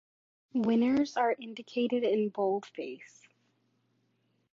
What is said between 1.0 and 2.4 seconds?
are indicated in